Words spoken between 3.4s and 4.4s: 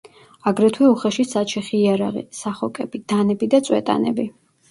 და წვეტანები.